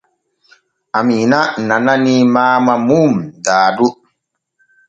[0.97, 3.13] Amiina nananii Maama mum
[3.45, 3.87] Dado.